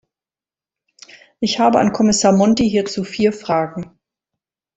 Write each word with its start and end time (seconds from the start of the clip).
Ich 1.41 1.59
habe 1.59 1.77
an 1.77 1.93
Kommissar 1.93 2.31
Monti 2.31 2.67
hierzu 2.67 3.03
vier 3.03 3.31
Fragen. 3.33 3.99